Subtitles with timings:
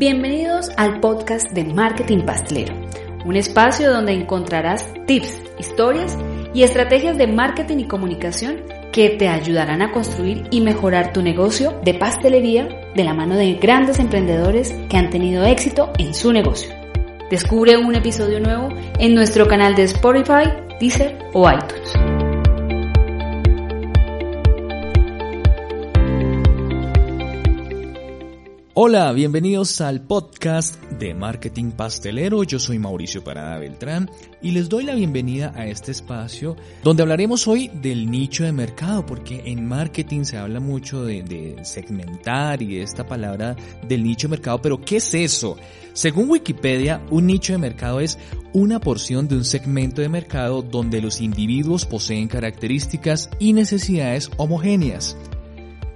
[0.00, 2.74] Bienvenidos al podcast de Marketing Pastelero,
[3.26, 6.16] un espacio donde encontrarás tips, historias
[6.54, 11.78] y estrategias de marketing y comunicación que te ayudarán a construir y mejorar tu negocio
[11.84, 12.66] de pastelería
[12.96, 16.70] de la mano de grandes emprendedores que han tenido éxito en su negocio.
[17.28, 20.48] Descubre un episodio nuevo en nuestro canal de Spotify,
[20.80, 21.99] Deezer o iTunes.
[28.82, 32.44] Hola, bienvenidos al podcast de Marketing Pastelero.
[32.44, 37.46] Yo soy Mauricio Parada Beltrán y les doy la bienvenida a este espacio donde hablaremos
[37.46, 42.82] hoy del nicho de mercado, porque en marketing se habla mucho de, segmentar y de
[42.82, 43.54] esta palabra
[43.86, 45.58] del nicho de mercado, pero ¿qué es eso?
[45.92, 48.18] Según Wikipedia, un nicho de mercado es
[48.54, 55.18] una porción de un segmento de mercado donde los individuos poseen características y necesidades homogéneas.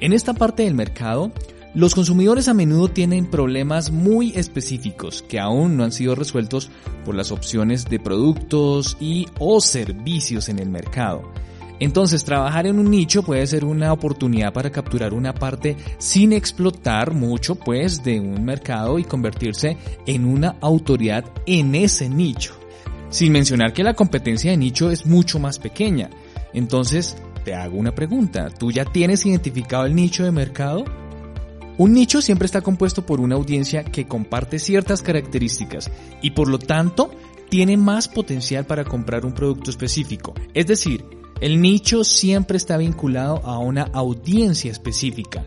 [0.00, 1.32] En esta parte del mercado,
[1.74, 6.70] los consumidores a menudo tienen problemas muy específicos que aún no han sido resueltos
[7.04, 11.32] por las opciones de productos y o servicios en el mercado.
[11.80, 17.12] Entonces, trabajar en un nicho puede ser una oportunidad para capturar una parte sin explotar
[17.12, 22.54] mucho pues de un mercado y convertirse en una autoridad en ese nicho.
[23.10, 26.10] Sin mencionar que la competencia de nicho es mucho más pequeña.
[26.52, 28.48] Entonces, te hago una pregunta.
[28.50, 30.84] ¿Tú ya tienes identificado el nicho de mercado?
[31.76, 35.90] Un nicho siempre está compuesto por una audiencia que comparte ciertas características
[36.22, 37.10] y por lo tanto
[37.48, 40.34] tiene más potencial para comprar un producto específico.
[40.54, 41.04] Es decir,
[41.40, 45.46] el nicho siempre está vinculado a una audiencia específica.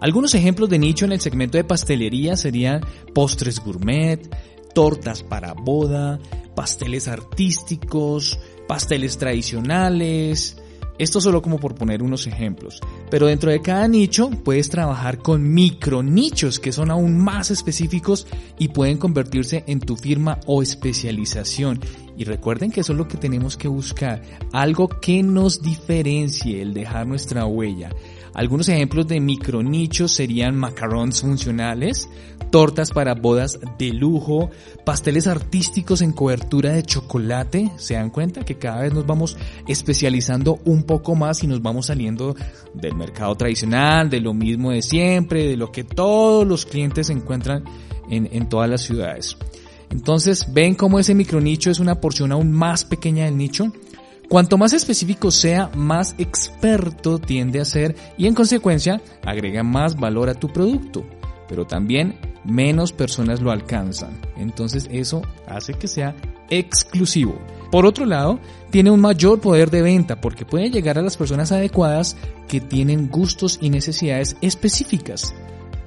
[0.00, 2.80] Algunos ejemplos de nicho en el segmento de pastelería serían
[3.14, 4.28] postres gourmet,
[4.74, 6.18] tortas para boda,
[6.54, 10.59] pasteles artísticos, pasteles tradicionales,
[11.00, 12.78] esto solo como por poner unos ejemplos.
[13.10, 18.26] Pero dentro de cada nicho puedes trabajar con micro nichos que son aún más específicos
[18.58, 21.80] y pueden convertirse en tu firma o especialización.
[22.20, 24.20] Y recuerden que eso es lo que tenemos que buscar.
[24.52, 27.88] Algo que nos diferencie, el dejar nuestra huella.
[28.34, 32.10] Algunos ejemplos de micronichos serían macarons funcionales,
[32.50, 34.50] tortas para bodas de lujo,
[34.84, 37.72] pasteles artísticos en cobertura de chocolate.
[37.78, 41.86] Se dan cuenta que cada vez nos vamos especializando un poco más y nos vamos
[41.86, 42.36] saliendo
[42.74, 47.64] del mercado tradicional, de lo mismo de siempre, de lo que todos los clientes encuentran
[48.10, 49.38] en, en todas las ciudades.
[49.90, 53.72] Entonces, ven cómo ese micronicho es una porción aún más pequeña del nicho.
[54.28, 60.28] Cuanto más específico sea, más experto tiende a ser y en consecuencia agrega más valor
[60.28, 61.04] a tu producto,
[61.48, 64.20] pero también menos personas lo alcanzan.
[64.36, 66.14] Entonces eso hace que sea
[66.48, 67.38] exclusivo.
[67.72, 68.38] Por otro lado,
[68.70, 72.16] tiene un mayor poder de venta porque puede llegar a las personas adecuadas
[72.48, 75.34] que tienen gustos y necesidades específicas.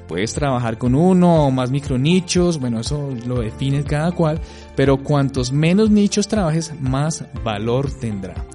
[0.07, 4.41] Puedes trabajar con uno o más micronichos, bueno, eso lo define cada cual,
[4.75, 8.45] pero cuantos menos nichos trabajes, más valor tendrá.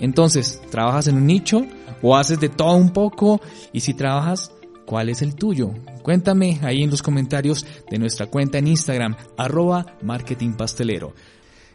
[0.00, 1.66] Entonces, ¿trabajas en un nicho
[2.02, 3.40] o haces de todo un poco?
[3.72, 4.50] Y si trabajas,
[4.86, 5.70] ¿cuál es el tuyo?
[6.02, 11.14] Cuéntame ahí en los comentarios de nuestra cuenta en Instagram, arroba marketingpastelero.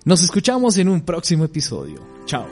[0.06, 2.00] Nos escuchamos en un próximo episodio.
[2.25, 2.45] Chao.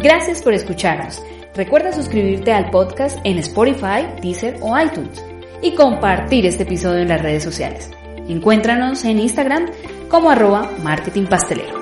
[0.00, 1.20] Gracias por escucharnos.
[1.54, 5.31] Recuerda suscribirte al podcast en Spotify, Deezer o iTunes
[5.62, 7.90] y compartir este episodio en las redes sociales.
[8.28, 9.70] Encuéntranos en Instagram
[10.08, 11.81] como arroba marketing pastelero.